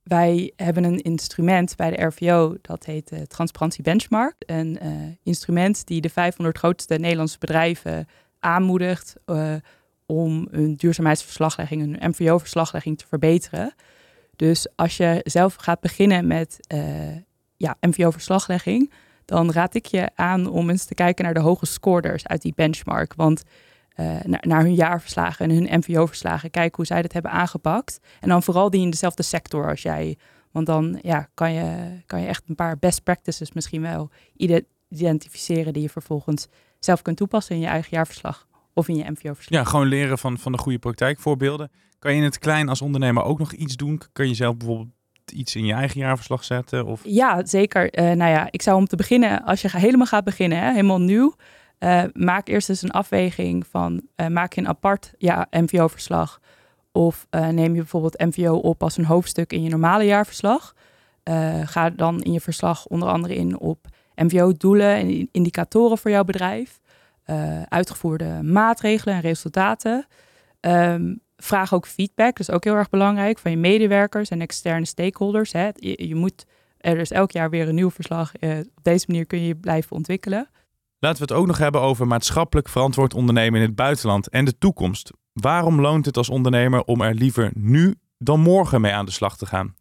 Wij 0.10 0.51
hebben 0.56 0.84
een 0.84 1.01
instrument 1.01 1.75
bij 1.75 1.89
de 1.89 2.04
RVO, 2.06 2.56
dat 2.62 2.86
heet 2.86 3.12
uh, 3.12 3.20
Transparantie 3.20 3.84
Benchmark. 3.84 4.36
Een 4.46 4.80
uh, 4.84 4.92
instrument 5.24 5.88
die 5.88 6.01
de 6.01 6.10
500 6.10 6.58
grootste 6.58 6.96
Nederlandse 6.96 7.38
bedrijven 7.38 8.08
aanmoedigt 8.39 9.16
uh, 9.25 9.54
om 10.06 10.48
hun 10.51 10.75
duurzaamheidsverslaglegging, 10.75 11.82
hun 11.82 12.10
MVO-verslaglegging 12.10 12.98
te 12.98 13.08
verbeteren. 13.08 13.74
Dus 14.36 14.68
als 14.75 14.98
je 14.98 15.22
zelf 15.24 15.56
gaat 15.56 15.80
beginnen 15.80 16.28
met 16.28 16.60
ja, 17.58 17.78
MVO-verslaglegging, 17.80 18.92
dan 19.25 19.51
raad 19.51 19.75
ik 19.75 19.86
je 19.86 20.10
aan 20.16 20.48
om 20.48 20.70
eens 20.70 20.86
te 20.86 20.94
kijken 20.94 21.25
naar 21.25 21.34
de 21.34 21.39
hoge 21.39 21.66
scorers 21.66 22.28
uit 22.28 22.42
die 22.42 22.54
benchmark. 22.56 23.13
Want 23.16 23.44
naar, 24.24 24.44
naar, 24.48 24.62
hun 24.62 24.74
jaarverslagen 24.74 25.50
en 25.50 25.56
hun 25.56 25.79
MVO-verslagen. 25.79 26.51
Kijken 26.51 26.75
hoe 26.75 26.86
zij 26.86 27.01
dat 27.01 27.13
hebben 27.13 27.32
aangepakt. 27.32 28.00
En 28.20 28.29
dan 28.29 28.44
vooral 28.44 28.70
die 28.70 28.82
in 28.82 28.89
dezelfde 28.89 29.24
sector 29.24 29.70
als 29.70 29.82
jij. 29.82 30.18
Want 30.51 30.65
dan 30.65 31.00
ja, 31.01 31.29
kan, 31.34 31.53
je, 31.53 32.00
kan 32.06 32.22
je 32.22 32.27
echt 32.27 32.44
een 32.48 32.56
paar 32.56 32.77
best 32.77 33.03
practices 33.03 33.51
misschien 33.51 33.82
wel 33.82 34.10
identificeren 34.88 35.74
die 35.74 35.82
je 35.82 35.89
vervolgens 35.89 36.48
zelf 36.79 37.01
kunt 37.01 37.18
toepassen 37.18 37.56
in 37.56 37.62
je 37.62 37.68
eigen 37.68 37.89
jaarverslag 37.91 38.48
of 38.74 38.88
in 38.88 38.96
je 38.96 39.12
MVO-verslag. 39.12 39.60
Ja, 39.60 39.70
gewoon 39.70 39.88
leren 39.88 40.18
van, 40.18 40.38
van 40.38 40.51
de 40.51 40.58
goede 40.58 40.79
praktijkvoorbeelden. 40.79 41.72
Kan 42.00 42.12
je 42.12 42.18
in 42.18 42.24
het 42.24 42.39
klein 42.39 42.70
als 42.70 42.82
ondernemer 42.82 43.24
ook 43.24 43.39
nog 43.39 43.53
iets 43.53 43.75
doen? 43.75 44.01
Kan 44.13 44.27
je 44.27 44.34
zelf 44.34 44.58
bijvoorbeeld 44.58 44.89
iets 45.34 45.56
in 45.56 45.65
je 45.65 45.74
eigen 45.74 46.00
jaarverslag 46.00 46.44
zetten? 46.44 46.86
Of? 46.86 47.01
Ja, 47.03 47.46
zeker. 47.46 48.00
Uh, 48.00 48.12
nou 48.12 48.32
ja, 48.32 48.48
ik 48.51 48.62
zou 48.62 48.77
om 48.77 48.86
te 48.86 48.96
beginnen, 48.96 49.44
als 49.44 49.62
je 49.62 49.70
helemaal 49.77 50.06
gaat 50.06 50.24
beginnen, 50.24 50.58
hè, 50.58 50.72
helemaal 50.72 51.01
nieuw, 51.01 51.36
uh, 51.80 52.04
maak 52.14 52.48
eerst 52.48 52.70
eens 52.70 52.82
een 52.82 52.92
afweging 52.92 53.68
van 53.68 54.02
uh, 54.16 54.28
maak 54.28 54.54
je 54.54 54.62
een 54.62 54.68
apart 54.68 55.14
ja, 55.18 55.48
MVO-verslag 55.52 56.40
of 56.92 57.28
uh, 57.32 57.48
neem 57.48 57.74
je 57.74 57.80
bijvoorbeeld 57.80 58.20
MVO 58.20 58.56
op 58.56 58.84
als 58.84 58.98
een 58.98 59.06
hoofdstuk 59.06 59.54
in 59.54 59.64
je 59.64 59.70
normale 59.70 60.04
jaarverslag. 60.04 60.74
ga 61.64 61.90
dan 61.90 62.22
in 62.22 62.32
je 62.32 62.40
verslag 62.40 62.86
onder 62.86 63.10
andere 63.10 63.36
in 63.36 63.60
op 63.60 63.88
MVO-doelen 64.16 64.96
en 64.96 65.30
indicatoren 65.32 65.98
voor 65.98 66.12
jouw 66.12 66.24
bedrijf, 66.24 66.80
uitgevoerde 67.70 68.40
maatregelen 68.44 69.16
en 69.16 69.22
resultaten. 69.22 70.06
Um, 70.62 71.22
vraag 71.38 71.74
ook 71.74 71.88
feedback, 71.88 72.38
dat 72.38 72.48
is 72.48 72.52
ook 72.52 72.64
heel 72.64 72.76
erg 72.76 72.90
belangrijk, 72.90 73.40
van 73.40 73.52
je 73.52 73.58
medewerkers 73.58 74.30
en 74.30 74.42
externe 74.42 74.86
stakeholders. 74.86 75.52
Hè. 75.52 75.70
Je, 75.76 76.16
moet, 76.16 76.46
er 76.78 76.98
is 76.98 77.12
elk 77.12 77.32
jaar 77.32 77.50
weer 77.50 77.68
een 77.68 77.76
nieuw 77.76 77.92
verslag. 77.92 78.34
op 78.76 78.84
deze 78.84 79.06
manier 79.08 79.26
kun 79.26 79.42
je 79.42 79.48
je 79.48 79.56
blijven 79.56 79.96
ontwikkelen. 79.96 80.50
Laten 81.00 81.27
we 81.27 81.34
het 81.34 81.41
ook 81.41 81.48
nog 81.48 81.58
hebben 81.58 81.82
over 81.82 82.08
maatschappelijk 82.08 82.70
verantwoord 82.70 83.13
ondernemen 83.13 83.60
in 83.60 83.65
het 83.65 83.75
buitenland 83.75 84.29
en 84.29 84.46
de 84.46 84.58
toekomst. 84.58 85.12
Waarom 85.34 85.82
loont 85.82 86.06
het 86.06 86.18
als 86.18 86.29
ondernemer 86.29 86.84
om 86.84 87.01
er 87.01 87.13
liever 87.13 87.51
nu 87.53 87.96
dan 88.18 88.39
morgen 88.39 88.82
mee 88.82 88.94
aan 88.94 89.06
de 89.06 89.12
slag 89.12 89.38
te 89.38 89.46
gaan? 89.46 89.75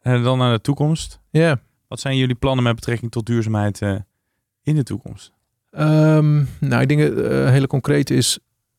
En 0.00 0.22
dan 0.22 0.38
naar 0.38 0.52
de 0.52 0.60
toekomst. 0.60 1.20
Ja. 1.30 1.60
Wat 1.88 2.00
zijn 2.00 2.16
jullie 2.16 2.34
plannen 2.34 2.64
met 2.64 2.74
betrekking 2.74 3.10
tot 3.10 3.26
duurzaamheid 3.26 3.80
uh, 3.80 3.94
in 4.62 4.74
de 4.74 4.82
toekomst? 4.82 5.32
Um, 5.70 6.48
nou, 6.60 6.82
ik 6.82 6.88
denk 6.88 7.00
het 7.00 7.18
uh, 7.18 7.48
hele 7.48 7.66
concreet 7.66 8.10
is, 8.10 8.38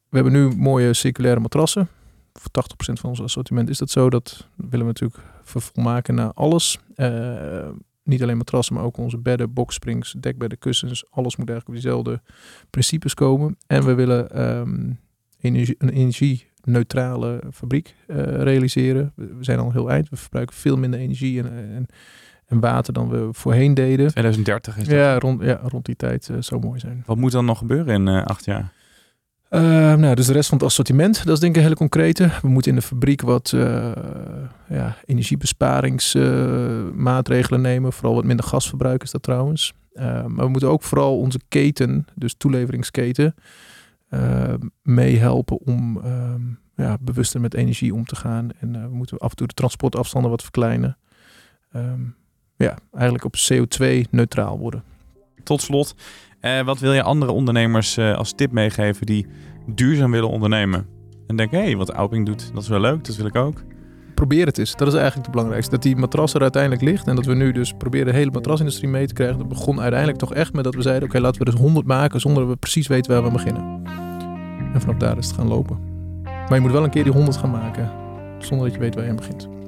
we 0.09 0.15
hebben 0.15 0.33
nu 0.33 0.55
mooie 0.55 0.93
circulaire 0.93 1.39
matrassen. 1.39 1.87
Voor 2.33 2.63
80% 2.93 2.99
van 2.99 3.09
ons 3.09 3.21
assortiment 3.21 3.69
is 3.69 3.77
dat 3.77 3.89
zo. 3.89 4.09
Dat 4.09 4.47
willen 4.55 4.85
we 4.85 4.91
natuurlijk 4.91 5.21
vervolmaken 5.43 6.15
naar 6.15 6.33
alles. 6.33 6.79
Uh, 6.95 7.67
niet 8.09 8.23
alleen 8.23 8.37
matrassen, 8.37 8.75
maar 8.75 8.83
ook 8.83 8.97
onze 8.97 9.17
bedden, 9.17 9.53
boxsprings, 9.53 10.15
dekbedden, 10.19 10.57
kussens. 10.57 11.05
Alles 11.09 11.35
moet 11.35 11.49
eigenlijk 11.49 11.67
op 11.67 11.83
diezelfde 11.83 12.21
principes 12.69 13.13
komen. 13.13 13.57
En 13.67 13.85
we 13.85 13.93
willen 13.93 14.41
um, 14.41 14.99
energie, 15.41 15.75
een 15.77 15.89
energie-neutrale 15.89 17.43
fabriek 17.53 17.95
uh, 18.07 18.17
realiseren. 18.23 19.11
We 19.15 19.37
zijn 19.39 19.59
al 19.59 19.71
heel 19.71 19.91
eind. 19.91 20.09
We 20.09 20.15
verbruiken 20.15 20.55
veel 20.55 20.77
minder 20.77 20.99
energie 20.99 21.39
en, 21.39 21.51
en, 21.51 21.85
en, 22.45 22.59
water 22.59 22.93
dan 22.93 23.09
we 23.09 23.29
voorheen 23.31 23.73
deden. 23.73 24.07
2030 24.07 24.77
is 24.77 24.87
dat? 24.87 24.93
Ja, 24.93 25.19
rond, 25.19 25.43
ja, 25.43 25.59
rond 25.63 25.85
die 25.85 25.95
tijd 25.95 26.29
uh, 26.31 26.37
zou 26.39 26.61
mooi 26.61 26.79
zijn. 26.79 27.03
Wat 27.05 27.17
moet 27.17 27.31
dan 27.31 27.45
nog 27.45 27.57
gebeuren 27.57 27.93
in 27.93 28.07
uh, 28.07 28.23
acht 28.23 28.45
jaar? 28.45 28.71
Uh, 29.49 29.61
nou, 29.95 30.15
dus 30.15 30.25
de 30.25 30.33
rest 30.33 30.49
van 30.49 30.57
het 30.57 30.67
assortiment, 30.67 31.25
dat 31.25 31.33
is 31.33 31.39
denk 31.39 31.51
ik 31.51 31.57
een 31.57 31.63
hele 31.63 31.75
concrete. 31.75 32.29
We 32.41 32.47
moeten 32.47 32.71
in 32.71 32.77
de 32.77 32.83
fabriek 32.83 33.21
wat 33.21 33.51
uh, 33.55 33.91
ja, 34.67 34.97
energiebesparingsmaatregelen 35.05 37.61
nemen. 37.61 37.93
Vooral 37.93 38.15
wat 38.15 38.23
minder 38.23 38.45
gasverbruik 38.45 39.03
is 39.03 39.11
dat 39.11 39.23
trouwens. 39.23 39.73
maar 39.93 40.35
we 40.35 40.47
moeten 40.47 40.69
ook 40.69 40.83
vooral 40.83 41.19
onze 41.19 41.39
keten, 41.47 42.07
dus 42.15 42.35
toeleveringsketen, 42.37 43.35
meehelpen 44.81 45.59
om 45.65 46.01
ja, 46.75 46.97
bewuster 47.01 47.41
met 47.41 47.53
energie 47.53 47.93
om 47.93 48.05
te 48.05 48.15
gaan. 48.15 48.49
En 48.59 48.71
we 48.71 48.95
moeten 48.95 49.17
af 49.17 49.29
en 49.29 49.35
toe 49.35 49.47
de 49.47 49.53
transportafstanden 49.53 50.31
wat 50.31 50.41
verkleinen. 50.41 50.97
Ehm, 51.71 52.01
ja, 52.55 52.77
eigenlijk 52.91 53.23
op 53.23 53.35
CO2-neutraal 53.35 54.59
worden. 54.59 54.83
Tot 55.43 55.61
slot, 55.61 55.95
wat 56.65 56.79
wil 56.79 56.93
je 56.93 57.03
andere 57.03 57.31
ondernemers 57.31 57.97
als 57.97 58.33
tip 58.33 58.51
meegeven 58.51 59.05
die 59.05 59.27
duurzaam 59.65 60.11
willen 60.11 60.29
ondernemen? 60.29 60.87
En 61.27 61.35
denken, 61.35 61.57
hé, 61.57 61.63
hey, 61.63 61.77
wat 61.77 61.89
Auping 61.89 62.25
doet, 62.25 62.53
dat 62.53 62.63
is 62.63 62.69
wel 62.69 62.79
leuk, 62.79 63.03
dat 63.05 63.15
wil 63.15 63.25
ik 63.25 63.35
ook 63.35 63.63
probeer 64.19 64.45
het 64.45 64.57
eens. 64.57 64.75
Dat 64.75 64.87
is 64.87 64.93
eigenlijk 64.93 65.25
het 65.25 65.35
belangrijkste. 65.35 65.71
Dat 65.71 65.83
die 65.83 65.95
matras 65.95 66.33
er 66.33 66.41
uiteindelijk 66.41 66.81
ligt. 66.81 67.07
En 67.07 67.15
dat 67.15 67.25
we 67.25 67.33
nu 67.33 67.51
dus 67.51 67.73
proberen 67.77 68.05
de 68.05 68.13
hele 68.13 68.31
matrasindustrie 68.31 68.89
mee 68.89 69.07
te 69.07 69.13
krijgen. 69.13 69.37
Dat 69.37 69.47
begon 69.47 69.79
uiteindelijk 69.79 70.19
toch 70.19 70.33
echt 70.33 70.53
met 70.53 70.63
dat 70.63 70.75
we 70.75 70.81
zeiden... 70.81 71.09
oké, 71.09 71.19
laten 71.19 71.39
we 71.39 71.51
dus 71.51 71.59
100 71.59 71.85
maken 71.85 72.19
zonder 72.19 72.43
dat 72.43 72.51
we 72.51 72.57
precies 72.57 72.87
weten 72.87 73.11
waar 73.11 73.23
we 73.23 73.31
beginnen. 73.31 73.81
En 74.73 74.81
vanaf 74.81 74.97
daar 74.97 75.17
is 75.17 75.27
het 75.27 75.35
gaan 75.35 75.47
lopen. 75.47 75.79
Maar 76.23 76.53
je 76.53 76.59
moet 76.59 76.71
wel 76.71 76.83
een 76.83 76.89
keer 76.89 77.03
die 77.03 77.13
100 77.13 77.37
gaan 77.37 77.51
maken. 77.51 77.91
Zonder 78.37 78.65
dat 78.65 78.75
je 78.75 78.81
weet 78.81 78.95
waar 78.95 79.03
je 79.03 79.09
aan 79.09 79.15
begint. 79.15 79.58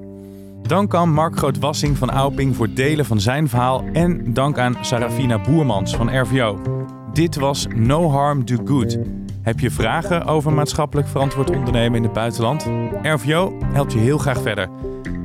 Dank 0.62 0.96
aan 0.96 1.14
Mark 1.14 1.38
Groot-Wassing 1.38 1.98
van 1.98 2.10
Auping 2.10 2.56
voor 2.56 2.74
delen 2.74 3.06
van 3.06 3.20
zijn 3.20 3.50
verhaal. 3.50 3.84
En 3.94 4.34
dank 4.34 4.58
aan 4.58 4.78
Sarafina 4.82 5.42
Boermans 5.42 5.96
van 5.96 6.22
RVO. 6.22 6.60
Dit 7.14 7.36
was 7.36 7.68
No 7.76 8.10
Harm 8.10 8.46
Do 8.46 8.56
Good. 8.66 8.98
Heb 9.42 9.60
je 9.60 9.72
vragen 9.72 10.26
over 10.26 10.54
maatschappelijk 10.54 11.08
verantwoord 11.08 11.50
ondernemen 11.50 11.98
in 11.98 12.04
het 12.04 12.14
buitenland? 12.14 12.66
RVO 13.02 13.58
helpt 13.74 13.94
je 13.94 14.00
heel 14.00 14.18
graag 14.18 14.42
verder. 14.42 14.70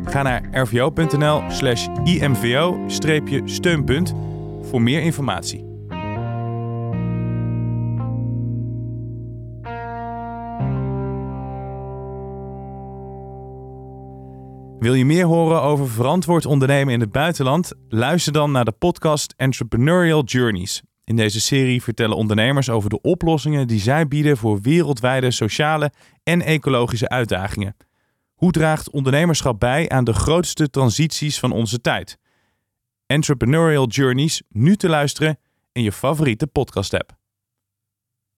Ga 0.04 0.22
naar 0.22 0.42
rvo.nl/slash 0.52 1.86
imvo-steunpunt 2.04 4.14
voor 4.62 4.82
meer 4.82 5.02
informatie. 5.02 5.65
Wil 14.78 14.94
je 14.94 15.04
meer 15.04 15.24
horen 15.24 15.62
over 15.62 15.88
verantwoord 15.88 16.46
ondernemen 16.46 16.94
in 16.94 17.00
het 17.00 17.12
buitenland? 17.12 17.72
Luister 17.88 18.32
dan 18.32 18.50
naar 18.50 18.64
de 18.64 18.72
podcast 18.72 19.34
Entrepreneurial 19.36 20.24
Journeys. 20.24 20.82
In 21.04 21.16
deze 21.16 21.40
serie 21.40 21.82
vertellen 21.82 22.16
ondernemers 22.16 22.68
over 22.68 22.90
de 22.90 23.00
oplossingen 23.00 23.66
die 23.66 23.80
zij 23.80 24.08
bieden 24.08 24.36
voor 24.36 24.60
wereldwijde 24.60 25.30
sociale 25.30 25.92
en 26.22 26.42
ecologische 26.42 27.08
uitdagingen. 27.08 27.76
Hoe 28.34 28.50
draagt 28.50 28.90
ondernemerschap 28.90 29.60
bij 29.60 29.88
aan 29.88 30.04
de 30.04 30.12
grootste 30.12 30.70
transities 30.70 31.38
van 31.38 31.52
onze 31.52 31.80
tijd? 31.80 32.18
Entrepreneurial 33.06 33.86
Journeys 33.86 34.42
nu 34.48 34.76
te 34.76 34.88
luisteren 34.88 35.38
in 35.72 35.82
je 35.82 35.92
favoriete 35.92 36.46
podcast-app. 36.46 37.16